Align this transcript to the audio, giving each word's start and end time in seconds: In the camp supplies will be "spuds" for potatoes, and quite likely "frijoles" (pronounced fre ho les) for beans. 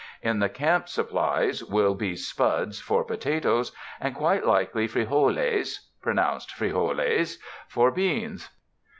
In 0.23 0.39
the 0.39 0.49
camp 0.49 0.89
supplies 0.89 1.63
will 1.63 1.93
be 1.93 2.15
"spuds" 2.15 2.79
for 2.79 3.03
potatoes, 3.03 3.71
and 3.99 4.15
quite 4.15 4.43
likely 4.43 4.87
"frijoles" 4.87 5.91
(pronounced 6.01 6.49
fre 6.49 6.69
ho 6.69 6.85
les) 6.85 7.37
for 7.67 7.91
beans. 7.91 8.49